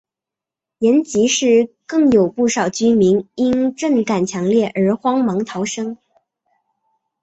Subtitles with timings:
[0.79, 5.95] 延吉市更有不少居民因震感强烈而慌忙逃生。